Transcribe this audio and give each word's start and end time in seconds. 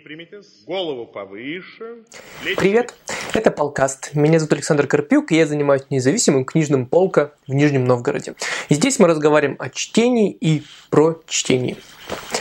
выпрямитесь, 0.00 0.64
голову 0.66 1.04
повыше. 1.06 2.04
плечи- 2.42 2.56
Привет, 2.56 2.94
это 3.34 3.50
Полкаст. 3.50 4.14
Меня 4.14 4.38
зовут 4.38 4.54
Александр 4.54 4.86
Карпюк, 4.86 5.30
и 5.30 5.36
я 5.36 5.46
занимаюсь 5.46 5.82
независимым 5.90 6.46
книжным 6.46 6.86
полка 6.86 7.32
в 7.46 7.52
Нижнем 7.52 7.84
Новгороде. 7.84 8.34
И 8.70 8.74
здесь 8.74 8.98
мы 8.98 9.08
разговариваем 9.08 9.56
о 9.58 9.68
чтении 9.68 10.32
и 10.32 10.62
про 10.88 11.20
чтение. 11.28 11.76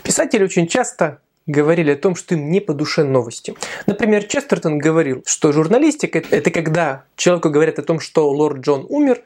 Писатели 0.03 0.43
очень 0.43 0.67
часто 0.67 1.19
говорили 1.47 1.91
о 1.91 1.97
том, 1.97 2.15
что 2.15 2.35
им 2.35 2.49
не 2.49 2.61
по 2.61 2.73
душе 2.73 3.03
новости. 3.03 3.55
Например, 3.87 4.23
Честертон 4.23 4.77
говорил, 4.77 5.21
что 5.25 5.51
журналистика– 5.51 6.23
это 6.31 6.51
когда 6.51 7.03
человеку 7.17 7.49
говорят 7.49 7.77
о 7.77 7.83
том, 7.83 7.99
что 7.99 8.29
лорд 8.29 8.59
Джон 8.61 8.85
умер, 8.87 9.21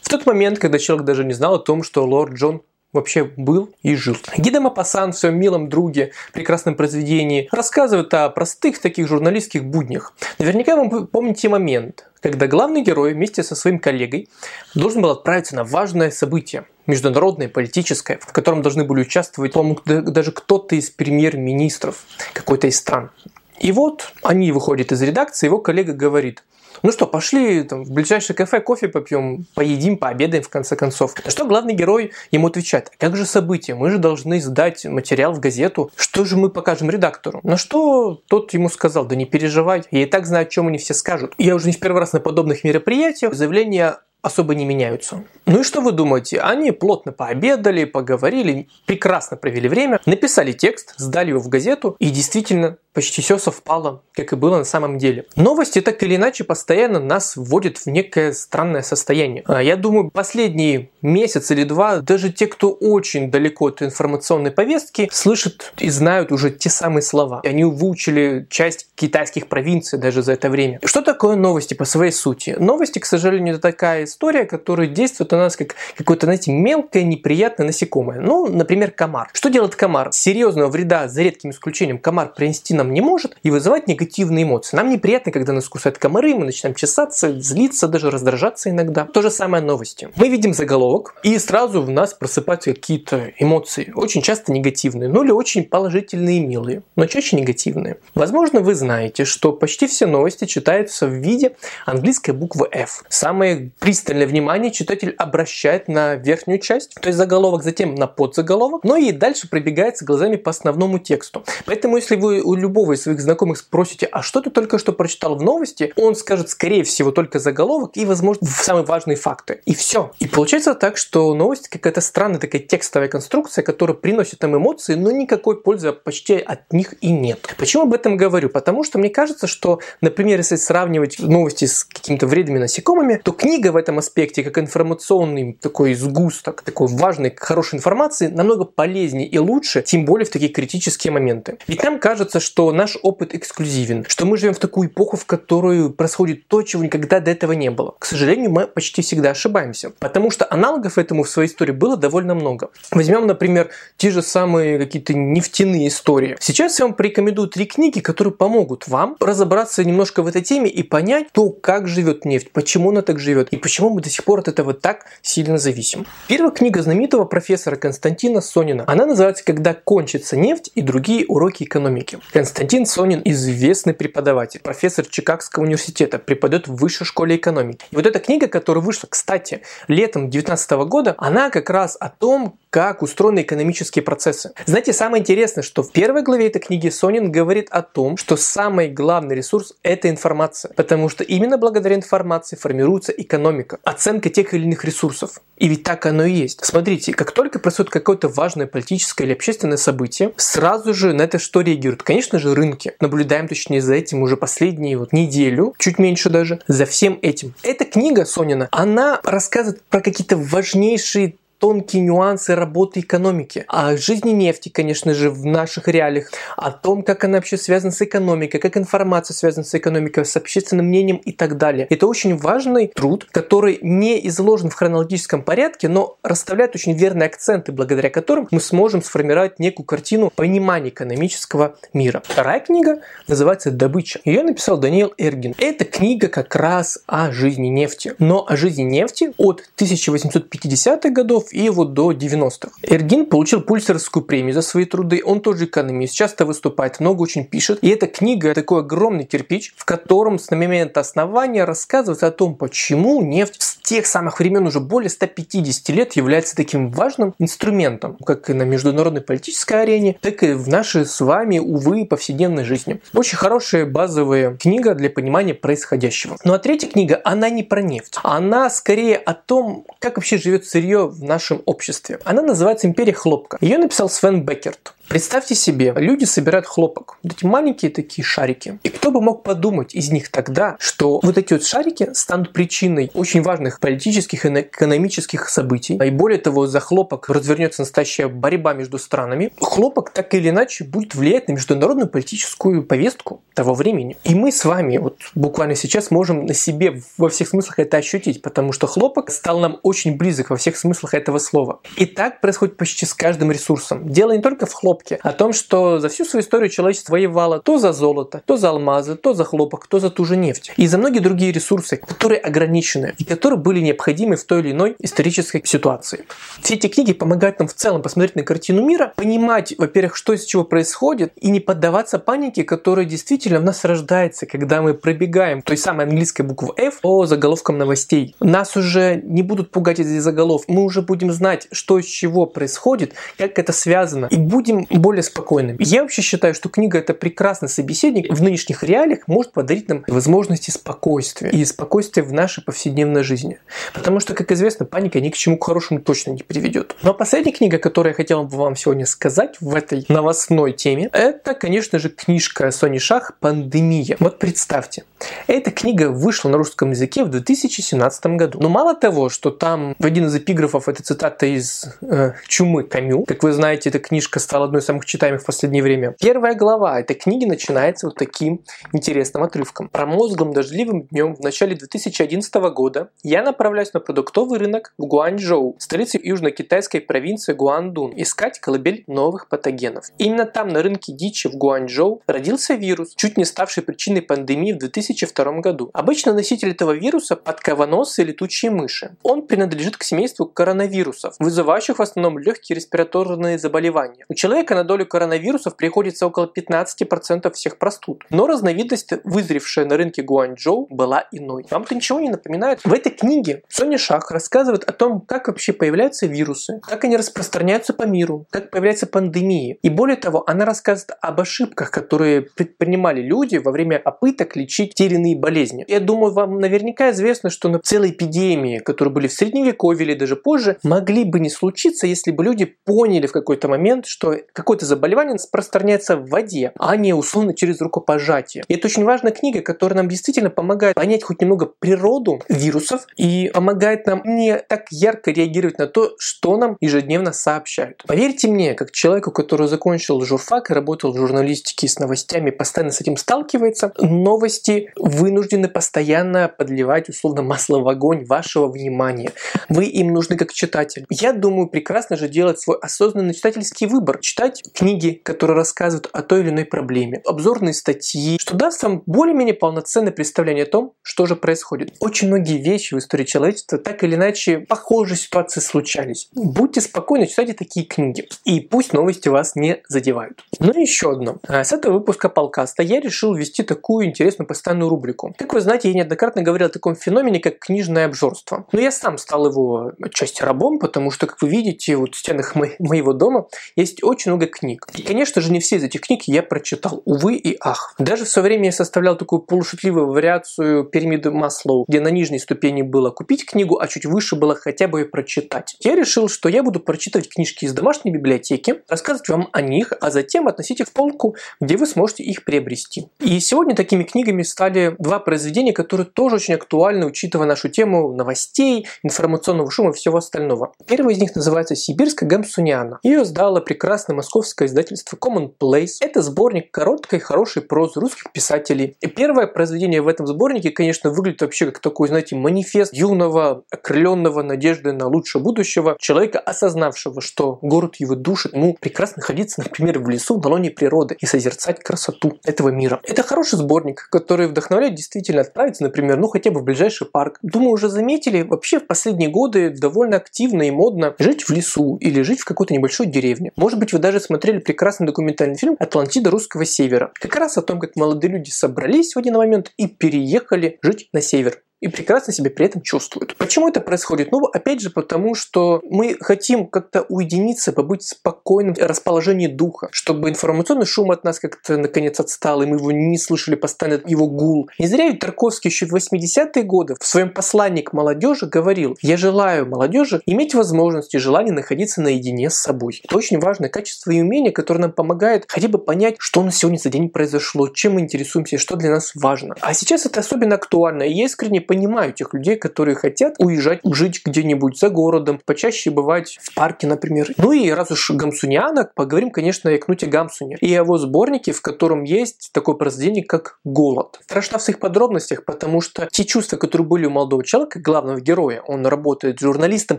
в 0.00 0.08
тот 0.08 0.24
момент, 0.24 0.58
когда 0.58 0.78
человек 0.78 1.04
даже 1.04 1.24
не 1.24 1.34
знал 1.34 1.56
о 1.56 1.58
том, 1.58 1.82
что 1.82 2.06
лорд 2.06 2.34
Джон 2.34 2.62
вообще 2.92 3.24
был 3.24 3.70
и 3.82 3.94
жил. 3.94 4.16
Гида 4.36 4.60
Мапасан 4.60 5.12
в 5.12 5.18
своем 5.18 5.38
милом 5.38 5.68
друге, 5.68 6.12
прекрасном 6.32 6.74
произведении, 6.74 7.48
рассказывает 7.52 8.12
о 8.14 8.28
простых 8.30 8.80
таких 8.80 9.08
журналистских 9.08 9.64
буднях. 9.64 10.14
Наверняка 10.38 10.76
вы 10.76 11.06
помните 11.06 11.48
момент, 11.48 12.08
когда 12.20 12.46
главный 12.46 12.82
герой 12.82 13.14
вместе 13.14 13.42
со 13.42 13.54
своим 13.54 13.78
коллегой 13.78 14.28
должен 14.74 15.02
был 15.02 15.10
отправиться 15.10 15.54
на 15.54 15.64
важное 15.64 16.10
событие, 16.10 16.66
международное, 16.86 17.48
политическое, 17.48 18.18
в 18.18 18.32
котором 18.32 18.62
должны 18.62 18.84
были 18.84 19.02
участвовать, 19.02 19.52
по-моему, 19.52 19.80
да- 19.84 20.00
даже 20.00 20.32
кто-то 20.32 20.74
из 20.76 20.90
премьер-министров 20.90 22.04
какой-то 22.32 22.66
из 22.66 22.76
стран. 22.78 23.10
И 23.58 23.72
вот 23.72 24.12
они 24.22 24.52
выходят 24.52 24.92
из 24.92 25.02
редакции, 25.02 25.46
его 25.46 25.58
коллега 25.58 25.92
говорит, 25.92 26.42
ну 26.82 26.92
что, 26.92 27.06
пошли 27.06 27.62
там, 27.62 27.84
в 27.84 27.90
ближайшее 27.90 28.36
кафе, 28.36 28.60
кофе 28.60 28.88
попьем, 28.88 29.46
поедим, 29.54 29.96
пообедаем 29.96 30.42
в 30.42 30.48
конце 30.48 30.76
концов. 30.76 31.14
На 31.24 31.30
что 31.30 31.46
главный 31.46 31.74
герой 31.74 32.12
ему 32.30 32.48
отвечает, 32.48 32.90
«А 32.92 32.96
как 32.98 33.16
же 33.16 33.26
события, 33.26 33.74
мы 33.74 33.90
же 33.90 33.98
должны 33.98 34.40
сдать 34.40 34.84
материал 34.84 35.32
в 35.32 35.40
газету, 35.40 35.90
что 35.96 36.24
же 36.24 36.36
мы 36.36 36.50
покажем 36.50 36.90
редактору? 36.90 37.40
На 37.42 37.56
что 37.56 38.20
тот 38.28 38.52
ему 38.54 38.68
сказал, 38.68 39.04
да 39.06 39.16
не 39.16 39.26
переживай, 39.26 39.82
я 39.90 40.02
и 40.02 40.06
так 40.06 40.26
знаю, 40.26 40.46
о 40.46 40.48
чем 40.48 40.68
они 40.68 40.78
все 40.78 40.94
скажут. 40.94 41.34
Я 41.38 41.54
уже 41.54 41.66
не 41.66 41.72
в 41.72 41.80
первый 41.80 41.98
раз 41.98 42.12
на 42.12 42.20
подобных 42.20 42.64
мероприятиях 42.64 43.34
заявления 43.34 43.98
особо 44.26 44.56
не 44.56 44.64
меняются. 44.64 45.22
Ну 45.46 45.60
и 45.60 45.62
что 45.62 45.80
вы 45.80 45.92
думаете? 45.92 46.40
Они 46.40 46.72
плотно 46.72 47.12
пообедали, 47.12 47.84
поговорили, 47.84 48.68
прекрасно 48.84 49.36
провели 49.36 49.68
время, 49.68 50.00
написали 50.04 50.50
текст, 50.50 50.94
сдали 50.96 51.30
его 51.30 51.38
в 51.38 51.48
газету, 51.48 51.94
и 52.00 52.10
действительно 52.10 52.76
почти 52.92 53.20
все 53.20 53.36
совпало, 53.38 54.02
как 54.14 54.32
и 54.32 54.36
было 54.36 54.56
на 54.56 54.64
самом 54.64 54.96
деле. 54.96 55.26
Новости 55.36 55.82
так 55.82 56.02
или 56.02 56.16
иначе 56.16 56.44
постоянно 56.44 56.98
нас 56.98 57.36
вводят 57.36 57.76
в 57.76 57.86
некое 57.86 58.32
странное 58.32 58.80
состояние. 58.80 59.44
А 59.46 59.62
Я 59.62 59.76
думаю, 59.76 60.10
последний 60.10 60.90
месяц 61.02 61.50
или 61.50 61.64
два 61.64 61.98
даже 61.98 62.32
те, 62.32 62.46
кто 62.46 62.70
очень 62.70 63.30
далеко 63.30 63.66
от 63.66 63.82
информационной 63.82 64.50
повестки, 64.50 65.10
слышат 65.12 65.74
и 65.76 65.90
знают 65.90 66.32
уже 66.32 66.50
те 66.50 66.70
самые 66.70 67.02
слова. 67.02 67.42
Они 67.44 67.64
выучили 67.64 68.46
часть 68.48 68.88
китайских 68.94 69.46
провинций 69.48 69.98
даже 69.98 70.22
за 70.22 70.32
это 70.32 70.48
время. 70.48 70.80
Что 70.82 71.02
такое 71.02 71.36
новости 71.36 71.74
по 71.74 71.84
своей 71.84 72.12
сути? 72.12 72.56
Новости, 72.58 72.98
к 72.98 73.04
сожалению, 73.04 73.54
это 73.54 73.62
такая 73.62 74.06
история, 74.16 74.46
которая 74.46 74.88
действует 74.88 75.30
на 75.32 75.38
нас 75.38 75.56
как 75.56 75.74
какое-то, 75.94 76.26
знаете, 76.26 76.50
мелкое, 76.50 77.02
неприятное 77.02 77.66
насекомое. 77.66 78.18
Ну, 78.20 78.46
например, 78.46 78.90
комар. 78.90 79.28
Что 79.34 79.50
делает 79.50 79.76
комар? 79.76 80.10
Серьезного 80.12 80.70
вреда, 80.70 81.06
за 81.06 81.22
редким 81.22 81.50
исключением, 81.50 81.98
комар 81.98 82.32
принести 82.34 82.72
нам 82.72 82.94
не 82.94 83.02
может 83.02 83.36
и 83.42 83.50
вызывать 83.50 83.88
негативные 83.88 84.44
эмоции. 84.44 84.74
Нам 84.74 84.88
неприятно, 84.88 85.32
когда 85.32 85.52
нас 85.52 85.68
кусают 85.68 85.98
комары, 85.98 86.34
мы 86.34 86.46
начинаем 86.46 86.74
чесаться, 86.74 87.38
злиться, 87.40 87.88
даже 87.88 88.10
раздражаться 88.10 88.70
иногда. 88.70 89.04
То 89.04 89.20
же 89.20 89.30
самое 89.30 89.62
новости. 89.62 90.08
Мы 90.16 90.28
видим 90.28 90.54
заголовок, 90.54 91.16
и 91.22 91.38
сразу 91.38 91.82
в 91.82 91.90
нас 91.90 92.14
просыпаются 92.14 92.72
какие-то 92.72 93.32
эмоции. 93.38 93.92
Очень 93.94 94.22
часто 94.22 94.50
негативные, 94.50 95.10
ну 95.10 95.24
или 95.24 95.30
очень 95.30 95.64
положительные 95.64 96.38
и 96.38 96.40
милые, 96.40 96.82
но 96.96 97.04
чаще 97.06 97.36
негативные. 97.36 97.98
Возможно, 98.14 98.60
вы 98.60 98.74
знаете, 98.74 99.26
что 99.26 99.52
почти 99.52 99.86
все 99.86 100.06
новости 100.06 100.46
читаются 100.46 101.06
в 101.06 101.12
виде 101.12 101.54
английской 101.84 102.30
буквы 102.30 102.66
F. 102.72 103.04
Самое 103.10 103.70
пристальное 103.96 104.26
внимание 104.26 104.70
читатель 104.70 105.14
обращает 105.16 105.88
на 105.88 106.16
верхнюю 106.16 106.58
часть, 106.58 106.96
то 107.00 107.06
есть 107.06 107.16
заголовок, 107.16 107.62
затем 107.62 107.94
на 107.94 108.06
подзаголовок, 108.06 108.84
но 108.84 108.98
и 108.98 109.10
дальше 109.10 109.48
пробегается 109.48 110.04
глазами 110.04 110.36
по 110.36 110.50
основному 110.50 110.98
тексту. 110.98 111.44
Поэтому, 111.64 111.96
если 111.96 112.16
вы 112.16 112.42
у 112.42 112.52
любого 112.52 112.92
из 112.92 113.04
своих 113.04 113.22
знакомых 113.22 113.56
спросите, 113.56 114.06
а 114.12 114.20
что 114.20 114.42
ты 114.42 114.50
только 114.50 114.78
что 114.78 114.92
прочитал 114.92 115.36
в 115.36 115.42
новости, 115.42 115.94
он 115.96 116.14
скажет, 116.14 116.50
скорее 116.50 116.84
всего, 116.84 117.10
только 117.10 117.38
заголовок 117.38 117.92
и, 117.96 118.04
возможно, 118.04 118.46
самые 118.46 118.84
важные 118.84 119.16
факты. 119.16 119.62
И 119.64 119.74
все. 119.74 120.12
И 120.18 120.28
получается 120.28 120.74
так, 120.74 120.98
что 120.98 121.32
новость 121.32 121.68
какая-то 121.68 122.02
странная 122.02 122.38
такая 122.38 122.60
текстовая 122.60 123.08
конструкция, 123.08 123.62
которая 123.62 123.96
приносит 123.96 124.42
нам 124.42 124.58
эмоции, 124.58 124.92
но 124.92 125.10
никакой 125.10 125.62
пользы 125.62 125.92
почти 125.92 126.34
от 126.34 126.70
них 126.70 126.92
и 127.00 127.10
нет. 127.10 127.54
Почему 127.56 127.84
об 127.84 127.94
этом 127.94 128.18
говорю? 128.18 128.50
Потому 128.50 128.84
что 128.84 128.98
мне 128.98 129.08
кажется, 129.08 129.46
что, 129.46 129.80
например, 130.02 130.36
если 130.36 130.56
сравнивать 130.56 131.18
новости 131.18 131.64
с 131.64 131.82
какими-то 131.82 132.26
вредными 132.26 132.58
насекомыми, 132.58 133.22
то 133.24 133.32
книга 133.32 133.72
в 133.72 133.76
этом 133.86 133.98
аспекте, 133.98 134.42
как 134.42 134.58
информационный 134.58 135.52
такой 135.52 135.94
сгусток, 135.94 136.62
такой 136.62 136.88
важной, 136.88 137.32
хорошей 137.36 137.76
информации, 137.76 138.26
намного 138.26 138.64
полезнее 138.64 139.28
и 139.28 139.38
лучше, 139.38 139.82
тем 139.82 140.04
более 140.04 140.26
в 140.26 140.30
такие 140.30 140.50
критические 140.50 141.12
моменты. 141.12 141.58
Ведь 141.68 141.84
нам 141.84 142.00
кажется, 142.00 142.40
что 142.40 142.72
наш 142.72 142.98
опыт 143.02 143.32
эксклюзивен, 143.32 144.04
что 144.08 144.26
мы 144.26 144.36
живем 144.36 144.54
в 144.54 144.58
такую 144.58 144.88
эпоху, 144.88 145.16
в 145.16 145.24
которую 145.24 145.90
происходит 145.90 146.48
то, 146.48 146.62
чего 146.62 146.82
никогда 146.82 147.20
до 147.20 147.30
этого 147.30 147.52
не 147.52 147.70
было. 147.70 147.94
К 147.98 148.06
сожалению, 148.06 148.50
мы 148.50 148.66
почти 148.66 149.02
всегда 149.02 149.30
ошибаемся, 149.30 149.92
потому 150.00 150.32
что 150.32 150.46
аналогов 150.50 150.98
этому 150.98 151.22
в 151.22 151.30
своей 151.30 151.48
истории 151.48 151.72
было 151.72 151.96
довольно 151.96 152.34
много. 152.34 152.70
Возьмем, 152.90 153.28
например, 153.28 153.70
те 153.96 154.10
же 154.10 154.22
самые 154.22 154.78
какие-то 154.78 155.14
нефтяные 155.14 155.86
истории. 155.86 156.36
Сейчас 156.40 156.78
я 156.80 156.86
вам 156.86 156.94
порекомендую 156.94 157.48
три 157.48 157.66
книги, 157.66 158.00
которые 158.00 158.34
помогут 158.34 158.88
вам 158.88 159.16
разобраться 159.20 159.84
немножко 159.84 160.22
в 160.22 160.26
этой 160.26 160.42
теме 160.42 160.68
и 160.68 160.82
понять 160.82 161.28
то, 161.32 161.50
как 161.50 161.86
живет 161.86 162.24
нефть, 162.24 162.50
почему 162.50 162.90
она 162.90 163.02
так 163.02 163.20
живет 163.20 163.52
и 163.52 163.56
почему 163.56 163.75
мы 163.82 164.00
до 164.00 164.10
сих 164.10 164.24
пор 164.24 164.40
от 164.40 164.48
этого 164.48 164.74
так 164.74 165.06
сильно 165.22 165.58
зависим. 165.58 166.06
Первая 166.28 166.50
книга 166.50 166.82
знаменитого 166.82 167.24
профессора 167.24 167.76
Константина 167.76 168.40
Сонина. 168.40 168.84
Она 168.86 169.06
называется 169.06 169.44
«Когда 169.44 169.74
кончится 169.74 170.36
нефть 170.36 170.70
и 170.74 170.82
другие 170.82 171.26
уроки 171.26 171.64
экономики». 171.64 172.18
Константин 172.32 172.86
Сонин– 172.86 173.22
известный 173.24 173.94
преподаватель, 173.94 174.60
профессор 174.60 175.06
Чикагского 175.06 175.64
университета, 175.64 176.18
преподает 176.18 176.68
в 176.68 176.76
высшей 176.76 177.06
школе 177.06 177.36
экономики. 177.36 177.84
И 177.90 177.96
вот 177.96 178.06
эта 178.06 178.18
книга, 178.18 178.48
которая 178.48 178.84
вышла, 178.84 179.06
кстати, 179.08 179.62
летом 179.88 180.30
2019 180.30 180.70
года, 180.88 181.14
она 181.18 181.50
как 181.50 181.70
раз 181.70 181.96
о 182.00 182.08
том, 182.08 182.58
как 182.70 183.02
устроены 183.02 183.40
экономические 183.40 184.02
процессы. 184.02 184.52
Знаете, 184.66 184.92
самое 184.92 185.22
интересное, 185.22 185.62
что 185.62 185.82
в 185.82 185.92
первой 185.92 186.22
главе 186.22 186.48
этой 186.48 186.58
книги 186.60 186.90
Сонин 186.90 187.32
говорит 187.32 187.68
о 187.70 187.80
том, 187.80 188.18
что 188.18 188.36
самый 188.36 188.90
главный 188.90 189.34
ресурс– 189.34 189.72
это 189.82 190.10
информация, 190.10 190.72
потому 190.74 191.08
что 191.08 191.24
именно 191.24 191.56
благодаря 191.56 191.96
информации 191.96 192.54
формируется 192.56 193.12
экономика, 193.12 193.65
оценка 193.84 194.30
тех 194.30 194.54
или 194.54 194.64
иных 194.64 194.84
ресурсов. 194.84 195.40
И 195.56 195.68
ведь 195.68 195.82
так 195.82 196.04
оно 196.06 196.24
и 196.24 196.32
есть. 196.32 196.64
Смотрите, 196.64 197.12
как 197.12 197.32
только 197.32 197.58
происходит 197.58 197.90
какое-то 197.90 198.28
важное 198.28 198.66
политическое 198.66 199.24
или 199.24 199.32
общественное 199.32 199.78
событие, 199.78 200.32
сразу 200.36 200.92
же 200.92 201.12
на 201.12 201.22
это 201.22 201.38
что 201.38 201.62
реагируют? 201.62 202.02
Конечно 202.02 202.38
же, 202.38 202.54
рынки. 202.54 202.94
Наблюдаем 203.00 203.48
точнее 203.48 203.80
за 203.80 203.94
этим 203.94 204.22
уже 204.22 204.36
последнюю 204.36 204.98
вот 204.98 205.12
неделю, 205.12 205.74
чуть 205.78 205.98
меньше 205.98 206.28
даже, 206.28 206.60
за 206.68 206.84
всем 206.84 207.18
этим. 207.22 207.54
Эта 207.62 207.84
книга 207.84 208.24
Сонина, 208.24 208.68
она 208.70 209.20
рассказывает 209.24 209.82
про 209.84 210.00
какие-то 210.00 210.36
важнейшие 210.36 211.36
тонкие 211.58 212.02
нюансы 212.02 212.54
работы 212.54 213.00
экономики, 213.00 213.64
о 213.68 213.96
жизни 213.96 214.30
нефти, 214.30 214.68
конечно 214.68 215.14
же, 215.14 215.30
в 215.30 215.44
наших 215.46 215.88
реалиях, 215.88 216.30
о 216.56 216.70
том, 216.70 217.02
как 217.02 217.24
она 217.24 217.38
вообще 217.38 217.56
связана 217.56 217.92
с 217.92 218.02
экономикой, 218.02 218.58
как 218.58 218.76
информация 218.76 219.34
связана 219.34 219.64
с 219.64 219.74
экономикой, 219.74 220.24
с 220.24 220.36
общественным 220.36 220.86
мнением 220.86 221.16
и 221.16 221.32
так 221.32 221.56
далее. 221.56 221.86
Это 221.90 222.06
очень 222.06 222.36
важный 222.36 222.88
труд, 222.88 223.26
который 223.30 223.78
не 223.82 224.26
изложен 224.28 224.70
в 224.70 224.74
хронологическом 224.74 225.42
порядке, 225.42 225.88
но 225.88 226.18
расставляет 226.22 226.74
очень 226.74 226.94
верные 226.94 227.26
акценты, 227.26 227.72
благодаря 227.72 228.10
которым 228.10 228.48
мы 228.50 228.60
сможем 228.60 229.02
сформировать 229.02 229.58
некую 229.58 229.86
картину 229.86 230.30
понимания 230.34 230.90
экономического 230.90 231.76
мира. 231.92 232.22
Вторая 232.26 232.60
книга 232.60 233.00
называется 233.28 233.70
«Добыча». 233.70 234.20
Ее 234.24 234.42
написал 234.42 234.78
Даниэл 234.78 235.14
Эргин. 235.18 235.54
Эта 235.58 235.84
книга 235.84 236.28
как 236.28 236.54
раз 236.54 236.98
о 237.06 237.30
жизни 237.32 237.68
нефти, 237.68 238.14
но 238.18 238.46
о 238.48 238.56
жизни 238.56 238.82
нефти 238.82 239.32
от 239.38 239.62
1850-х 239.78 241.10
годов 241.10 241.45
и 241.52 241.68
вот 241.70 241.94
до 241.94 242.12
90-х. 242.12 242.72
Эргин 242.82 243.26
получил 243.26 243.60
Пульцерскую 243.60 244.24
премию 244.24 244.54
за 244.54 244.62
свои 244.62 244.84
труды, 244.84 245.22
он 245.24 245.40
тоже 245.40 245.64
экономист, 245.64 246.14
часто 246.14 246.44
выступает, 246.44 247.00
много 247.00 247.22
очень 247.22 247.44
пишет. 247.44 247.78
И 247.82 247.88
эта 247.88 248.06
книга 248.06 248.54
такой 248.54 248.80
огромный 248.80 249.24
кирпич, 249.24 249.74
в 249.76 249.84
котором 249.84 250.38
с 250.38 250.50
момента 250.50 251.00
основания 251.00 251.64
рассказывается 251.64 252.26
о 252.26 252.30
том, 252.30 252.54
почему 252.54 253.22
нефть 253.22 253.62
с 253.62 253.76
тех 253.76 254.06
самых 254.06 254.40
времен 254.40 254.66
уже 254.66 254.80
более 254.80 255.10
150 255.10 255.88
лет 255.90 256.12
является 256.14 256.56
таким 256.56 256.90
важным 256.90 257.34
инструментом, 257.38 258.16
как 258.24 258.50
и 258.50 258.52
на 258.52 258.62
международной 258.62 259.20
политической 259.20 259.82
арене, 259.82 260.16
так 260.20 260.42
и 260.42 260.52
в 260.52 260.68
нашей 260.68 261.06
с 261.06 261.20
вами, 261.20 261.58
увы, 261.58 262.04
повседневной 262.04 262.64
жизни. 262.64 263.00
Очень 263.14 263.36
хорошая 263.36 263.86
базовая 263.86 264.56
книга 264.56 264.94
для 264.94 265.10
понимания 265.10 265.54
происходящего. 265.54 266.36
Ну 266.44 266.52
а 266.52 266.58
третья 266.58 266.88
книга, 266.88 267.20
она 267.24 267.50
не 267.50 267.62
про 267.62 267.82
нефть. 267.82 268.18
Она 268.22 268.70
скорее 268.70 269.16
о 269.16 269.34
том, 269.34 269.84
как 269.98 270.16
вообще 270.16 270.38
живет 270.38 270.66
сырье 270.66 271.06
в 271.06 271.22
нашем 271.36 271.62
обществе. 271.66 272.18
Она 272.24 272.42
называется 272.42 272.86
«Империя 272.86 273.12
хлопка». 273.12 273.58
Ее 273.60 273.78
написал 273.78 274.08
Свен 274.08 274.42
Беккерт. 274.42 274.94
Представьте 275.08 275.54
себе, 275.54 275.94
люди 275.96 276.24
собирают 276.24 276.66
хлопок. 276.66 277.18
Вот 277.22 277.32
эти 277.32 277.44
маленькие 277.44 277.90
такие 277.90 278.24
шарики. 278.24 278.78
И 278.82 278.88
кто 278.88 279.10
бы 279.10 279.20
мог 279.20 279.42
подумать 279.44 279.94
из 279.94 280.10
них 280.10 280.30
тогда, 280.30 280.76
что 280.80 281.20
вот 281.22 281.38
эти 281.38 281.52
вот 281.52 281.64
шарики 281.64 282.12
станут 282.12 282.52
причиной 282.52 283.10
очень 283.14 283.42
важных 283.42 283.78
политических 283.80 284.44
и 284.44 284.48
экономических 284.48 285.48
событий. 285.48 285.98
И 286.04 286.10
более 286.10 286.40
того, 286.40 286.66
за 286.66 286.80
хлопок 286.80 287.28
развернется 287.28 287.82
настоящая 287.82 288.28
борьба 288.28 288.74
между 288.74 288.98
странами. 288.98 289.52
Хлопок 289.60 290.10
так 290.10 290.34
или 290.34 290.50
иначе 290.50 290.84
будет 290.84 291.14
влиять 291.14 291.48
на 291.48 291.52
международную 291.52 292.08
политическую 292.08 292.84
повестку 292.84 293.42
того 293.54 293.74
времени. 293.74 294.16
И 294.24 294.34
мы 294.34 294.50
с 294.50 294.64
вами 294.64 294.98
вот 294.98 295.18
буквально 295.34 295.76
сейчас 295.76 296.10
можем 296.10 296.46
на 296.46 296.54
себе 296.54 297.00
во 297.16 297.28
всех 297.28 297.48
смыслах 297.48 297.78
это 297.78 297.96
ощутить, 297.96 298.42
потому 298.42 298.72
что 298.72 298.86
хлопок 298.86 299.30
стал 299.30 299.60
нам 299.60 299.78
очень 299.82 300.16
близок 300.16 300.50
во 300.50 300.56
всех 300.56 300.76
смыслах 300.76 301.14
этого 301.14 301.38
слова. 301.38 301.80
И 301.96 302.06
так 302.06 302.40
происходит 302.40 302.76
почти 302.76 303.06
с 303.06 303.14
каждым 303.14 303.52
ресурсом. 303.52 304.08
Дело 304.08 304.32
не 304.32 304.42
только 304.42 304.66
в 304.66 304.72
хлопке, 304.96 305.18
о 305.22 305.32
том, 305.32 305.52
что 305.52 305.98
за 305.98 306.08
всю 306.08 306.24
свою 306.24 306.42
историю 306.42 306.68
человечество 306.68 307.12
воевало 307.12 307.60
то 307.60 307.78
за 307.78 307.92
золото, 307.92 308.42
то 308.44 308.56
за 308.56 308.70
алмазы, 308.70 309.16
то 309.16 309.34
за 309.34 309.44
хлопок, 309.44 309.86
то 309.86 309.98
за 309.98 310.10
ту 310.10 310.24
же 310.24 310.36
нефть. 310.36 310.72
И 310.76 310.86
за 310.86 310.98
многие 310.98 311.20
другие 311.20 311.52
ресурсы, 311.52 311.96
которые 311.96 312.40
ограничены 312.40 313.14
и 313.18 313.24
которые 313.24 313.58
были 313.58 313.80
необходимы 313.80 314.36
в 314.36 314.44
той 314.44 314.60
или 314.60 314.72
иной 314.72 314.96
исторической 314.98 315.62
ситуации. 315.64 316.24
Все 316.62 316.74
эти 316.74 316.88
книги 316.88 317.12
помогают 317.12 317.58
нам 317.58 317.68
в 317.68 317.74
целом 317.74 318.02
посмотреть 318.02 318.36
на 318.36 318.42
картину 318.42 318.84
мира, 318.84 319.12
понимать, 319.16 319.74
во-первых, 319.78 320.16
что 320.16 320.32
из 320.32 320.44
чего 320.44 320.64
происходит, 320.64 321.32
и 321.40 321.50
не 321.50 321.60
поддаваться 321.60 322.18
панике, 322.18 322.64
которая 322.64 323.04
действительно 323.04 323.60
в 323.60 323.64
нас 323.64 323.84
рождается, 323.84 324.46
когда 324.46 324.82
мы 324.82 324.94
пробегаем 324.94 325.62
той 325.62 325.76
самой 325.76 326.06
английской 326.06 326.42
буквы 326.42 326.72
F 326.76 327.00
по 327.00 327.26
заголовкам 327.26 327.78
новостей. 327.78 328.34
Нас 328.40 328.76
уже 328.76 329.20
не 329.22 329.42
будут 329.42 329.70
пугать 329.70 330.00
эти 330.00 330.18
заголовки, 330.18 330.70
мы 330.70 330.84
уже 330.84 331.02
будем 331.02 331.32
знать, 331.32 331.68
что 331.72 331.98
из 331.98 332.06
чего 332.06 332.46
происходит, 332.46 333.14
как 333.38 333.58
это 333.58 333.72
связано, 333.72 334.26
и 334.30 334.36
будем 334.36 334.85
более 334.90 335.22
спокойными. 335.22 335.76
Я 335.80 336.02
вообще 336.02 336.22
считаю, 336.22 336.54
что 336.54 336.68
книга 336.68 336.98
это 336.98 337.14
прекрасный 337.14 337.68
собеседник 337.68 338.32
в 338.32 338.42
нынешних 338.42 338.82
реалиях 338.82 339.20
может 339.26 339.52
подарить 339.52 339.88
нам 339.88 340.04
возможности 340.08 340.70
спокойствия 340.70 341.50
и 341.50 341.64
спокойствия 341.64 342.22
в 342.22 342.32
нашей 342.32 342.62
повседневной 342.62 343.22
жизни. 343.22 343.58
Потому 343.94 344.20
что, 344.20 344.34
как 344.34 344.52
известно, 344.52 344.86
паника 344.86 345.20
ни 345.20 345.30
к 345.30 345.36
чему 345.36 345.58
хорошему 345.58 346.00
точно 346.00 346.32
не 346.32 346.42
приведет. 346.42 346.96
Но 347.02 347.14
последняя 347.14 347.52
книга, 347.52 347.78
которую 347.78 348.12
я 348.12 348.16
хотел 348.16 348.44
бы 348.44 348.56
вам 348.56 348.76
сегодня 348.76 349.06
сказать 349.06 349.56
в 349.60 349.74
этой 349.74 350.04
новостной 350.08 350.72
теме, 350.72 351.08
это, 351.12 351.54
конечно 351.54 351.98
же, 351.98 352.08
книжка 352.08 352.70
Сони 352.70 352.98
Шах 352.98 353.36
«Пандемия». 353.40 354.16
Вот 354.20 354.38
представьте, 354.38 355.04
эта 355.46 355.70
книга 355.70 356.10
вышла 356.10 356.48
на 356.48 356.58
русском 356.58 356.90
языке 356.90 357.24
в 357.24 357.28
2017 357.28 358.26
году. 358.36 358.58
Но 358.60 358.68
мало 358.68 358.94
того, 358.94 359.28
что 359.28 359.50
там 359.50 359.94
в 359.98 360.04
один 360.04 360.26
из 360.26 360.36
эпиграфов 360.36 360.88
это 360.88 361.02
цитата 361.02 361.46
из 361.46 361.86
э, 362.02 362.32
«Чумы 362.46 362.84
Камю», 362.84 363.24
как 363.24 363.42
вы 363.42 363.52
знаете, 363.52 363.88
эта 363.90 363.98
книжка 363.98 364.40
стала 364.40 364.66
одной 364.66 364.80
из 364.80 364.84
самых 364.84 365.04
читаемых 365.06 365.42
в 365.42 365.46
последнее 365.46 365.82
время. 365.82 366.14
Первая 366.20 366.54
глава 366.54 367.00
этой 367.00 367.14
книги 367.14 367.44
начинается 367.44 368.06
вот 368.06 368.16
таким 368.16 368.62
интересным 368.92 369.42
отрывком. 369.42 369.88
Промозглым 369.88 370.52
дождливым 370.52 371.02
днем 371.02 371.34
в 371.36 371.40
начале 371.40 371.76
2011 371.76 372.54
года 372.74 373.10
я 373.22 373.42
направляюсь 373.42 373.92
на 373.92 374.00
продуктовый 374.00 374.58
рынок 374.58 374.92
в 374.98 375.06
Гуанчжоу, 375.06 375.76
столице 375.78 376.18
южно-китайской 376.22 377.00
провинции 377.00 377.52
Гуандун, 377.52 378.12
искать 378.16 378.58
колыбель 378.58 379.04
новых 379.06 379.48
патогенов. 379.48 380.10
Именно 380.18 380.46
там, 380.46 380.68
на 380.68 380.82
рынке 380.82 381.12
дичи 381.12 381.48
в 381.48 381.54
Гуанчжоу, 381.54 382.22
родился 382.26 382.74
вирус, 382.74 383.14
чуть 383.14 383.36
не 383.36 383.44
ставший 383.44 383.82
причиной 383.82 384.22
пандемии 384.22 384.72
в 384.72 384.78
2002 385.06 385.60
году. 385.60 385.90
Обычно 385.92 386.32
носитель 386.32 386.70
этого 386.70 386.92
вируса– 386.92 387.36
подковоносые 387.36 388.26
летучие 388.26 388.70
мыши. 388.70 389.16
Он 389.22 389.46
принадлежит 389.46 389.96
к 389.96 390.02
семейству 390.02 390.46
коронавирусов, 390.46 391.34
вызывающих 391.38 391.98
в 391.98 392.02
основном 392.02 392.38
легкие 392.38 392.76
респираторные 392.76 393.58
заболевания. 393.58 394.24
У 394.28 394.34
человека 394.34 394.74
на 394.74 394.84
долю 394.84 395.06
коронавирусов 395.06 395.76
приходится 395.76 396.26
около 396.26 396.50
15% 396.54 397.52
всех 397.52 397.78
простуд. 397.78 398.24
Но 398.30 398.46
разновидность, 398.46 399.12
вызревшая 399.24 399.86
на 399.86 399.96
рынке 399.96 400.22
Гуанчжоу, 400.22 400.86
была 400.90 401.24
иной. 401.32 401.66
Вам 401.70 401.82
это 401.82 401.94
ничего 401.94 402.20
не 402.20 402.30
напоминает? 402.30 402.80
В 402.84 402.92
этой 402.92 403.12
книге 403.12 403.62
Соня 403.68 403.98
Шах 403.98 404.30
рассказывает 404.30 404.84
о 404.84 404.92
том, 404.92 405.20
как 405.20 405.48
вообще 405.48 405.72
появляются 405.72 406.26
вирусы, 406.26 406.80
как 406.82 407.04
они 407.04 407.16
распространяются 407.16 407.92
по 407.94 408.04
миру, 408.04 408.46
как 408.50 408.70
появляются 408.70 409.06
пандемии. 409.06 409.78
И 409.82 409.88
более 409.88 410.16
того, 410.16 410.44
она 410.46 410.64
рассказывает 410.64 411.16
об 411.20 411.40
ошибках, 411.40 411.90
которые 411.90 412.42
предпринимали 412.42 413.20
люди 413.20 413.56
во 413.56 413.72
время 413.72 413.98
попыток 413.98 414.56
лечить 414.56 414.94
те 414.96 415.06
или 415.06 415.14
иные 415.14 415.36
болезни. 415.36 415.84
Я 415.86 416.00
думаю, 416.00 416.32
вам 416.32 416.58
наверняка 416.58 417.10
известно, 417.10 417.50
что 417.50 417.68
на 417.68 417.78
целой 417.78 418.10
эпидемии, 418.10 418.78
которые 418.78 419.12
были 419.12 419.28
в 419.28 419.32
средневековье 419.32 420.06
или 420.06 420.14
даже 420.14 420.36
позже, 420.36 420.78
могли 420.82 421.24
бы 421.24 421.38
не 421.38 421.50
случиться, 421.50 422.06
если 422.06 422.32
бы 422.32 422.42
люди 422.42 422.64
поняли 422.64 423.26
в 423.26 423.32
какой-то 423.32 423.68
момент, 423.68 424.06
что 424.06 424.36
какое-то 424.52 424.86
заболевание 424.86 425.34
распространяется 425.34 426.16
в 426.16 426.28
воде, 426.30 426.72
а 426.78 426.96
не 426.96 427.12
условно 427.12 427.54
через 427.54 427.80
рукопожатие. 427.80 428.64
И 428.68 428.74
это 428.74 428.86
очень 428.86 429.04
важная 429.04 429.32
книга, 429.32 429.60
которая 429.60 429.98
нам 429.98 430.08
действительно 430.08 430.50
помогает 430.50 430.94
понять 430.94 431.22
хоть 431.22 431.40
немного 431.42 431.70
природу 431.78 432.40
вирусов 432.48 433.06
и 433.16 433.50
помогает 433.52 434.06
нам 434.06 434.22
не 434.24 434.56
так 434.56 434.86
ярко 434.90 435.30
реагировать 435.30 435.78
на 435.78 435.86
то, 435.86 436.14
что 436.18 436.56
нам 436.56 436.78
ежедневно 436.80 437.32
сообщают. 437.32 438.02
Поверьте 438.06 438.48
мне, 438.48 438.72
как 438.74 438.92
человеку, 438.92 439.30
который 439.30 439.68
закончил 439.68 440.22
журфак 440.22 440.70
и 440.70 440.74
работал 440.74 441.12
в 441.12 441.18
журналистике 441.18 441.86
с 441.86 441.98
новостями, 441.98 442.50
постоянно 442.50 442.92
с 442.92 443.00
этим 443.02 443.18
сталкивается, 443.18 443.92
новости 443.98 444.85
вынуждены 444.96 445.68
постоянно 445.68 446.48
подливать 446.48 447.08
условно 447.08 447.42
масло 447.42 447.80
в 447.80 447.88
огонь 447.88 448.24
вашего 448.24 448.68
внимания. 448.68 449.32
Вы 449.68 449.86
им 449.86 450.12
нужны 450.12 450.36
как 450.36 450.52
читатель. 450.52 451.06
Я 451.10 451.32
думаю, 451.32 451.68
прекрасно 451.68 452.16
же 452.16 452.28
делать 452.28 452.60
свой 452.60 452.78
осознанный 452.78 453.34
читательский 453.34 453.86
выбор. 453.86 454.18
Читать 454.18 454.62
книги, 454.74 455.20
которые 455.22 455.56
рассказывают 455.56 456.08
о 456.12 456.22
той 456.22 456.40
или 456.40 456.50
иной 456.50 456.64
проблеме, 456.64 457.22
обзорные 457.24 457.74
статьи, 457.74 458.38
что 458.40 458.56
даст 458.56 458.82
вам 458.82 459.02
более-менее 459.06 459.54
полноценное 459.54 460.12
представление 460.12 460.64
о 460.64 460.70
том, 460.70 460.92
что 461.02 461.26
же 461.26 461.36
происходит. 461.36 461.94
Очень 462.00 462.28
многие 462.28 462.58
вещи 462.58 462.94
в 462.94 462.98
истории 462.98 463.24
человечества 463.24 463.78
так 463.78 464.02
или 464.02 464.14
иначе 464.14 464.60
похожие 464.60 465.16
ситуации 465.16 465.60
случались. 465.60 466.28
Будьте 466.34 466.80
спокойны, 466.80 467.26
читайте 467.26 467.54
такие 467.54 467.86
книги. 467.86 468.28
И 468.44 468.60
пусть 468.60 468.92
новости 468.92 469.28
вас 469.28 469.56
не 469.56 469.82
задевают. 469.88 470.44
Ну 470.58 470.72
и 470.72 470.82
еще 470.82 471.12
одно. 471.12 471.38
А, 471.48 471.64
с 471.64 471.72
этого 471.72 471.94
выпуска 471.94 472.28
полкаста 472.28 472.82
я 472.82 473.00
решил 473.00 473.34
ввести 473.34 473.62
такую 473.62 474.06
интересную 474.06 474.46
постоянную 474.46 474.75
рубрику. 474.82 475.34
Как 475.38 475.52
вы 475.52 475.60
знаете, 475.60 475.88
я 475.88 475.94
неоднократно 475.94 476.42
говорил 476.42 476.68
о 476.68 476.70
таком 476.70 476.96
феномене, 476.96 477.40
как 477.40 477.58
книжное 477.58 478.06
обжорство. 478.06 478.66
Но 478.72 478.80
я 478.80 478.90
сам 478.90 479.18
стал 479.18 479.48
его 479.48 479.92
отчасти 480.02 480.42
рабом, 480.42 480.78
потому 480.78 481.10
что, 481.10 481.26
как 481.26 481.40
вы 481.42 481.48
видите, 481.48 481.96
вот 481.96 482.14
в 482.14 482.18
стенах 482.18 482.54
моего 482.54 483.12
дома 483.12 483.46
есть 483.76 484.02
очень 484.02 484.32
много 484.32 484.46
книг. 484.46 484.86
И, 484.94 485.02
конечно 485.02 485.40
же, 485.40 485.52
не 485.52 485.60
все 485.60 485.76
из 485.76 485.84
этих 485.84 486.00
книг 486.00 486.22
я 486.26 486.42
прочитал. 486.42 487.02
Увы 487.04 487.36
и 487.36 487.56
ах. 487.60 487.94
Даже 487.98 488.24
в 488.24 488.28
свое 488.28 488.48
время 488.48 488.66
я 488.66 488.72
составлял 488.72 489.16
такую 489.16 489.42
полушутливую 489.42 490.08
вариацию 490.08 490.84
пирамиды 490.84 491.30
Маслоу, 491.30 491.84
где 491.88 492.00
на 492.00 492.08
нижней 492.08 492.38
ступени 492.38 492.82
было 492.82 493.10
купить 493.10 493.46
книгу, 493.46 493.78
а 493.78 493.88
чуть 493.88 494.04
выше 494.04 494.36
было 494.36 494.54
хотя 494.54 494.88
бы 494.88 495.00
ее 495.00 495.06
прочитать. 495.06 495.76
Я 495.80 495.94
решил, 495.94 496.28
что 496.28 496.48
я 496.48 496.62
буду 496.62 496.80
прочитывать 496.80 497.28
книжки 497.28 497.64
из 497.64 497.72
домашней 497.72 498.10
библиотеки, 498.10 498.82
рассказывать 498.88 499.28
вам 499.28 499.48
о 499.52 499.62
них, 499.62 499.92
а 500.00 500.10
затем 500.10 500.48
относить 500.48 500.80
их 500.80 500.88
в 500.88 500.92
полку, 500.92 501.36
где 501.60 501.76
вы 501.76 501.86
сможете 501.86 502.22
их 502.24 502.44
приобрести. 502.44 503.08
И 503.20 503.38
сегодня 503.40 503.74
такими 503.74 504.04
книгами 504.04 504.42
стали 504.42 504.65
два 504.98 505.18
произведения, 505.18 505.72
которые 505.72 506.06
тоже 506.06 506.36
очень 506.36 506.54
актуальны, 506.54 507.06
учитывая 507.06 507.46
нашу 507.46 507.68
тему 507.68 508.12
новостей, 508.12 508.86
информационного 509.02 509.70
шума 509.70 509.90
и 509.90 509.94
всего 509.94 510.18
остального. 510.18 510.72
Первый 510.86 511.14
из 511.14 511.18
них 511.18 511.34
называется 511.34 511.74
«Сибирская 511.76 512.28
Гамсуниана». 512.28 512.98
Ее 513.02 513.24
сдало 513.24 513.60
прекрасное 513.60 514.14
московское 514.14 514.68
издательство 514.68 515.16
Commonplace. 515.16 515.96
Это 516.00 516.22
сборник 516.22 516.70
короткой, 516.70 517.20
хорошей 517.20 517.62
прозы 517.62 518.00
русских 518.00 518.32
писателей. 518.32 518.96
И 519.00 519.06
первое 519.06 519.46
произведение 519.46 520.02
в 520.02 520.08
этом 520.08 520.26
сборнике, 520.26 520.70
конечно, 520.70 521.10
выглядит 521.10 521.42
вообще 521.42 521.66
как 521.66 521.80
такой, 521.80 522.08
знаете, 522.08 522.36
манифест 522.36 522.94
юного, 522.94 523.62
окрыленного 523.70 524.42
надежды 524.42 524.92
на 524.92 525.06
лучшее 525.06 525.42
будущего, 525.42 525.96
человека, 525.98 526.38
осознавшего, 526.38 527.20
что 527.20 527.58
город 527.62 527.96
его 527.96 528.14
душит, 528.14 528.54
ему 528.54 528.76
прекрасно 528.80 529.20
находиться, 529.20 529.62
например, 529.62 529.98
в 529.98 530.08
лесу 530.08 530.40
на 530.40 530.48
лоне 530.48 530.70
природы 530.70 531.16
и 531.18 531.26
созерцать 531.26 531.82
красоту 531.82 532.38
этого 532.44 532.68
мира. 532.68 533.00
Это 533.04 533.22
хороший 533.22 533.58
сборник, 533.58 534.08
который 534.10 534.48
вдохновляет 534.56 534.94
действительно 534.94 535.42
отправиться, 535.42 535.82
например, 535.84 536.16
ну 536.16 536.28
хотя 536.28 536.50
бы 536.50 536.60
в 536.60 536.64
ближайший 536.64 537.06
парк. 537.06 537.38
Думаю, 537.42 537.72
уже 537.72 537.88
заметили, 537.88 538.42
вообще 538.42 538.80
в 538.80 538.86
последние 538.86 539.28
годы 539.28 539.70
довольно 539.70 540.16
активно 540.16 540.62
и 540.62 540.70
модно 540.70 541.14
жить 541.18 541.44
в 541.44 541.50
лесу 541.50 541.96
или 542.00 542.22
жить 542.22 542.40
в 542.40 542.44
какой-то 542.44 542.72
небольшой 542.72 543.06
деревне. 543.06 543.52
Может 543.56 543.78
быть, 543.78 543.92
вы 543.92 543.98
даже 543.98 544.20
смотрели 544.20 544.58
прекрасный 544.58 545.06
документальный 545.06 545.56
фильм 545.56 545.76
«Атлантида 545.78 546.30
русского 546.30 546.64
севера». 546.64 547.12
Как 547.20 547.36
раз 547.36 547.58
о 547.58 547.62
том, 547.62 547.78
как 547.78 547.96
молодые 547.96 548.32
люди 548.32 548.50
собрались 548.50 549.14
в 549.14 549.18
один 549.18 549.34
момент 549.34 549.72
и 549.76 549.86
переехали 549.86 550.78
жить 550.82 551.08
на 551.12 551.20
север. 551.20 551.60
И 551.80 551.88
прекрасно 551.88 552.32
себя 552.32 552.50
при 552.50 552.66
этом 552.66 552.82
чувствуют. 552.82 553.36
Почему 553.36 553.68
это 553.68 553.80
происходит? 553.80 554.32
Ну, 554.32 554.44
опять 554.46 554.80
же, 554.80 554.90
потому 554.90 555.34
что 555.34 555.80
мы 555.84 556.16
хотим 556.20 556.66
как-то 556.66 557.02
уединиться, 557.08 557.72
побыть 557.72 558.02
в 558.02 558.08
спокойном 558.08 558.74
расположении 558.78 559.46
духа, 559.46 559.88
чтобы 559.92 560.30
информационный 560.30 560.86
шум 560.86 561.10
от 561.10 561.24
нас 561.24 561.38
как-то 561.38 561.76
наконец 561.76 562.18
отстал, 562.18 562.62
и 562.62 562.66
мы 562.66 562.76
его 562.76 562.92
не 562.92 563.18
слышали 563.18 563.54
постоянно, 563.54 564.02
его 564.06 564.28
гул. 564.28 564.70
Не 564.78 564.86
зря 564.86 565.08
ведь 565.08 565.20
Тарковский 565.20 565.68
еще 565.70 565.86
в 565.86 565.94
80-е 565.94 566.62
годы 566.62 566.96
в 566.98 567.06
своем 567.06 567.30
послании 567.32 567.82
к 567.82 567.92
молодежи 567.92 568.46
говорил, 568.46 568.96
я 569.02 569.16
желаю 569.16 569.66
молодежи 569.66 570.22
иметь 570.26 570.54
возможность 570.54 571.14
и 571.14 571.18
желание 571.18 571.52
находиться 571.52 572.00
наедине 572.00 572.50
с 572.50 572.54
собой. 572.54 573.00
Это 573.04 573.16
очень 573.16 573.38
важное 573.38 573.68
качество 573.68 574.10
и 574.10 574.20
умение, 574.20 574.52
которое 574.52 574.80
нам 574.80 574.92
помогает 574.92 575.44
хотя 575.48 575.68
бы 575.68 575.78
понять, 575.78 576.16
что 576.18 576.40
у 576.40 576.44
нас 576.44 576.56
сегодня 576.56 576.78
за 576.78 576.88
день 576.88 577.10
произошло, 577.10 577.68
чем 577.68 577.94
мы 577.94 578.00
интересуемся, 578.00 578.58
что 578.58 578.76
для 578.76 578.90
нас 578.90 579.12
важно. 579.14 579.54
А 579.60 579.74
сейчас 579.74 580.06
это 580.06 580.20
особенно 580.20 580.54
актуально, 580.54 581.02
и 581.02 581.12
я 581.12 581.24
искренне 581.24 581.60
понимаю 581.66 582.12
тех 582.12 582.32
людей, 582.34 582.56
которые 582.56 582.94
хотят 582.94 583.34
уезжать, 583.38 583.80
жить 583.84 584.22
где-нибудь 584.24 584.78
за 584.78 584.88
городом, 584.88 585.40
почаще 585.44 585.90
бывать 585.90 586.38
в 586.40 586.54
парке, 586.54 586.86
например. 586.86 587.28
Ну 587.36 587.52
и 587.52 587.70
раз 587.70 587.90
уж 587.90 588.10
гамсунианок, 588.10 588.94
поговорим, 588.94 589.30
конечно, 589.30 589.70
о 589.70 589.78
Кнуте 589.78 590.06
Гамсуне 590.06 590.56
и 590.60 590.68
его 590.68 590.98
сборнике, 590.98 591.52
в 591.52 591.62
котором 591.62 592.04
есть 592.04 592.50
такое 592.52 592.74
произведение, 592.74 593.24
как 593.24 593.58
«Голод». 593.64 594.20
Страшно 594.24 594.58
в 594.58 594.62
своих 594.62 594.78
подробностях, 594.78 595.44
потому 595.44 595.80
что 595.80 596.08
те 596.10 596.24
чувства, 596.24 596.56
которые 596.56 596.86
были 596.86 597.06
у 597.06 597.10
молодого 597.10 597.44
человека, 597.44 597.80
главного 597.80 598.20
героя, 598.20 598.62
он 598.66 598.86
работает 598.86 599.40
журналистом, 599.40 599.98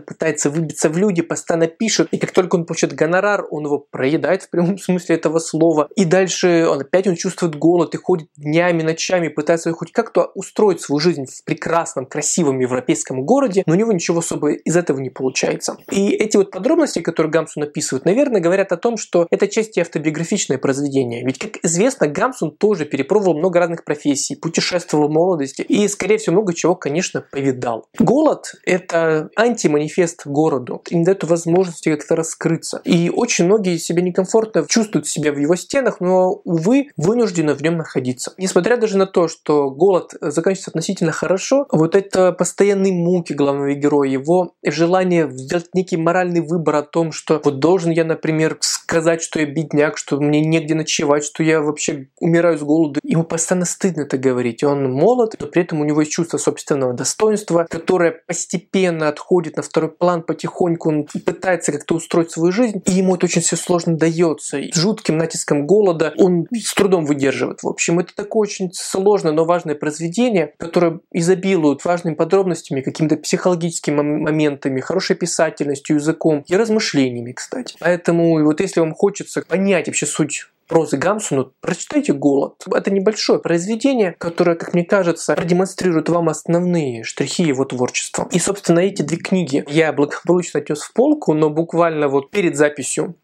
пытается 0.00 0.50
выбиться 0.50 0.88
в 0.88 0.96
люди, 0.96 1.22
постоянно 1.22 1.66
пишет, 1.66 2.08
и 2.10 2.18
как 2.18 2.32
только 2.32 2.56
он 2.56 2.64
получает 2.64 2.94
гонорар, 2.94 3.46
он 3.50 3.64
его 3.64 3.78
проедает 3.78 4.42
в 4.42 4.50
прямом 4.50 4.78
смысле 4.78 5.16
этого 5.16 5.38
слова. 5.38 5.88
И 5.96 6.04
дальше 6.04 6.66
он 6.68 6.80
опять 6.80 7.06
он 7.06 7.16
чувствует 7.16 7.56
голод 7.56 7.94
и 7.94 7.98
ходит 7.98 8.28
днями, 8.36 8.82
ночами, 8.82 9.28
пытается 9.28 9.72
хоть 9.72 9.92
как-то 9.92 10.30
устроить 10.34 10.80
свою 10.80 11.00
жизнь 11.00 11.26
в 11.26 11.44
красивом 11.58 12.60
европейском 12.60 13.24
городе, 13.24 13.62
но 13.66 13.74
у 13.74 13.76
него 13.76 13.92
ничего 13.92 14.18
особо 14.18 14.52
из 14.52 14.76
этого 14.76 14.98
не 14.98 15.10
получается. 15.10 15.76
И 15.90 16.10
эти 16.10 16.36
вот 16.36 16.50
подробности, 16.50 17.00
которые 17.00 17.30
Гамсун 17.30 17.64
описывает, 17.64 18.04
наверное, 18.04 18.40
говорят 18.40 18.72
о 18.72 18.76
том, 18.76 18.96
что 18.96 19.26
это 19.30 19.48
часть 19.48 19.78
автобиографичное 19.78 20.58
произведение. 20.58 21.24
Ведь, 21.24 21.38
как 21.38 21.58
известно, 21.62 22.06
Гамсун 22.06 22.50
тоже 22.56 22.84
перепробовал 22.84 23.38
много 23.38 23.58
разных 23.58 23.84
профессий, 23.84 24.36
путешествовал 24.36 25.08
в 25.08 25.12
молодости 25.12 25.62
и, 25.62 25.86
скорее 25.88 26.18
всего, 26.18 26.34
много 26.34 26.54
чего, 26.54 26.74
конечно, 26.74 27.24
повидал. 27.30 27.86
Голод— 27.98 28.52
это 28.64 29.30
антиманифест 29.36 30.26
городу. 30.26 30.82
Им 30.90 31.04
дает 31.04 31.24
возможность 31.24 31.84
как-то 31.84 32.16
раскрыться. 32.16 32.80
И 32.84 33.10
очень 33.10 33.44
многие 33.46 33.78
себя 33.78 34.02
некомфортно 34.02 34.66
чувствуют 34.68 35.06
себя 35.06 35.32
в 35.32 35.38
его 35.38 35.56
стенах, 35.56 36.00
но, 36.00 36.40
увы, 36.44 36.88
вынуждены 36.96 37.54
в 37.54 37.62
нем 37.62 37.76
находиться. 37.76 38.32
Несмотря 38.38 38.76
даже 38.76 38.96
на 38.96 39.06
то, 39.06 39.28
что 39.28 39.70
голод 39.70 40.14
заканчивается 40.20 40.70
относительно 40.70 41.12
хорошо, 41.12 41.47
вот 41.70 41.94
это 41.94 42.32
постоянные 42.32 42.92
муки 42.92 43.32
главного 43.32 43.74
героя, 43.74 44.08
его 44.08 44.52
желание 44.64 45.30
сделать 45.30 45.68
некий 45.74 45.96
моральный 45.96 46.40
выбор 46.40 46.76
о 46.76 46.82
том, 46.82 47.12
что 47.12 47.40
вот 47.44 47.58
должен 47.58 47.90
я, 47.90 48.04
например, 48.04 48.58
сказать, 48.60 49.22
что 49.22 49.40
я 49.40 49.46
бедняк, 49.46 49.98
что 49.98 50.20
мне 50.20 50.40
негде 50.40 50.74
ночевать, 50.74 51.24
что 51.24 51.42
я 51.42 51.60
вообще 51.60 52.08
умираю 52.20 52.58
с 52.58 52.62
голоду. 52.62 53.00
Ему 53.02 53.24
постоянно 53.24 53.66
стыдно 53.66 54.02
это 54.02 54.18
говорить. 54.18 54.62
Он 54.62 54.90
молод, 54.92 55.34
но 55.38 55.46
при 55.46 55.62
этом 55.62 55.80
у 55.80 55.84
него 55.84 56.00
есть 56.00 56.12
чувство 56.12 56.38
собственного 56.38 56.92
достоинства, 56.92 57.66
которое 57.68 58.12
постепенно 58.26 59.08
отходит 59.08 59.56
на 59.56 59.62
второй 59.62 59.90
план 59.90 60.22
потихоньку. 60.22 60.88
Он 60.88 61.04
пытается 61.04 61.72
как-то 61.72 61.94
устроить 61.94 62.30
свою 62.30 62.52
жизнь, 62.52 62.82
и 62.86 62.92
ему 62.92 63.16
это 63.16 63.26
очень 63.26 63.42
все 63.42 63.56
сложно 63.56 63.96
дается. 63.96 64.58
И 64.58 64.72
с 64.72 64.76
жутким 64.76 65.18
натиском 65.18 65.66
голода 65.66 66.14
он 66.16 66.46
с 66.52 66.74
трудом 66.74 67.04
выдерживает. 67.04 67.62
В 67.62 67.68
общем, 67.68 67.98
это 67.98 68.14
такое 68.14 68.42
очень 68.42 68.70
сложное, 68.72 69.32
но 69.32 69.44
важное 69.44 69.74
произведение, 69.74 70.54
которое 70.58 71.00
изобилует 71.12 71.37
важными 71.84 72.14
подробностями, 72.14 72.80
какими-то 72.80 73.16
психологическими 73.16 74.00
моментами, 74.00 74.80
хорошей 74.80 75.16
писательностью, 75.16 75.96
языком 75.96 76.44
и 76.46 76.56
размышлениями, 76.56 77.32
кстати. 77.32 77.76
Поэтому 77.80 78.44
вот 78.44 78.60
если 78.60 78.80
вам 78.80 78.94
хочется 78.94 79.42
понять 79.42 79.86
вообще 79.86 80.06
суть 80.06 80.46
прозы 80.68 80.98
Гамсуну, 80.98 81.52
прочитайте 81.60 82.12
«Голод». 82.12 82.62
Это 82.72 82.90
небольшое 82.90 83.40
произведение, 83.40 84.14
которое, 84.18 84.54
как 84.54 84.74
мне 84.74 84.84
кажется, 84.84 85.34
продемонстрирует 85.34 86.08
вам 86.10 86.28
основные 86.28 87.02
штрихи 87.04 87.42
его 87.42 87.64
творчества. 87.64 88.28
И, 88.30 88.38
собственно, 88.38 88.80
эти 88.80 89.02
две 89.02 89.16
книги 89.16 89.64
я 89.66 89.92
благополучно 89.92 90.60
отнес 90.60 90.82
в 90.82 90.92
полку, 90.92 91.32
но 91.32 91.48
буквально 91.50 92.08
вот 92.08 92.30
перед 92.30 92.56
записью 92.56 93.16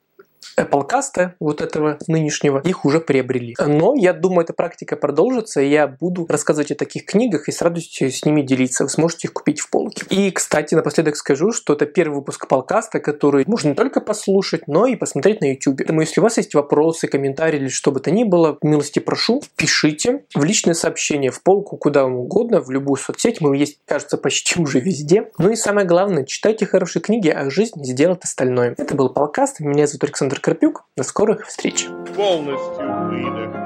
Applecast, 0.56 1.30
вот 1.40 1.60
этого 1.60 1.98
нынешнего, 2.06 2.60
их 2.64 2.84
уже 2.84 3.00
приобрели. 3.00 3.54
Но 3.58 3.94
я 3.94 4.12
думаю, 4.12 4.44
эта 4.44 4.52
практика 4.52 4.96
продолжится, 4.96 5.60
и 5.60 5.68
я 5.68 5.86
буду 5.86 6.26
рассказывать 6.28 6.72
о 6.72 6.74
таких 6.74 7.06
книгах 7.06 7.48
и 7.48 7.52
с 7.52 7.62
радостью 7.62 8.10
с 8.10 8.24
ними 8.24 8.42
делиться. 8.42 8.84
Вы 8.84 8.90
сможете 8.90 9.28
их 9.28 9.32
купить 9.32 9.60
в 9.60 9.70
полке. 9.70 10.04
И, 10.10 10.30
кстати, 10.30 10.74
напоследок 10.74 11.16
скажу, 11.16 11.52
что 11.52 11.74
это 11.74 11.86
первый 11.86 12.16
выпуск 12.16 12.46
Applecast, 12.48 13.00
который 13.00 13.44
можно 13.46 13.68
не 13.68 13.74
только 13.74 14.00
послушать, 14.00 14.66
но 14.66 14.86
и 14.86 14.96
посмотреть 14.96 15.40
на 15.40 15.52
YouTube. 15.52 15.78
Поэтому, 15.78 16.00
если 16.00 16.20
у 16.20 16.24
вас 16.24 16.36
есть 16.36 16.54
вопросы, 16.54 17.08
комментарии 17.08 17.58
или 17.58 17.68
что 17.68 17.92
бы 17.92 18.00
то 18.00 18.10
ни 18.10 18.24
было, 18.24 18.58
милости 18.62 18.98
прошу, 18.98 19.42
пишите 19.56 20.24
в 20.34 20.44
личное 20.44 20.74
сообщение, 20.74 21.30
в 21.30 21.42
полку, 21.42 21.76
куда 21.76 22.04
вам 22.04 22.16
угодно, 22.16 22.60
в 22.60 22.70
любую 22.70 22.96
соцсеть. 22.96 23.40
Мы 23.40 23.56
есть, 23.56 23.78
кажется, 23.86 24.16
почти 24.16 24.60
уже 24.60 24.80
везде. 24.80 25.30
Ну 25.38 25.50
и 25.50 25.56
самое 25.56 25.86
главное, 25.86 26.24
читайте 26.24 26.66
хорошие 26.66 27.02
книги, 27.02 27.28
а 27.28 27.50
жизнь 27.50 27.84
сделает 27.84 28.24
остальное. 28.24 28.74
Это 28.76 28.94
был 28.94 29.10
Полкаст. 29.10 29.60
Меня 29.60 29.86
зовут 29.86 30.04
Александр 30.34 30.40
Карпюк. 30.40 30.84
До 30.96 31.04
скорых 31.04 31.46
встреч. 31.46 31.86
Полностью 32.16 33.08
выдох. 33.08 33.63